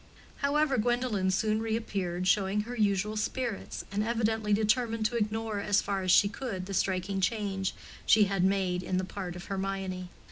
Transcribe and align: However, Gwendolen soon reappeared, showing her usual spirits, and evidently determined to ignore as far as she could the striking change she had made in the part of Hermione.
However, 0.37 0.79
Gwendolen 0.79 1.29
soon 1.29 1.61
reappeared, 1.61 2.27
showing 2.27 2.61
her 2.61 2.75
usual 2.75 3.15
spirits, 3.15 3.85
and 3.91 4.03
evidently 4.03 4.51
determined 4.51 5.05
to 5.05 5.15
ignore 5.15 5.59
as 5.59 5.79
far 5.83 6.01
as 6.01 6.09
she 6.09 6.27
could 6.27 6.65
the 6.65 6.73
striking 6.73 7.21
change 7.21 7.75
she 8.07 8.23
had 8.23 8.43
made 8.43 8.81
in 8.81 8.97
the 8.97 9.03
part 9.05 9.35
of 9.35 9.45
Hermione. 9.45 10.09